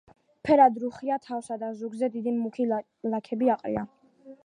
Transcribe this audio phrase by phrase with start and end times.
[0.47, 3.89] ფერად რუხია, თავსა და ზურგზე დიდი მუქი ლაქები აყრია.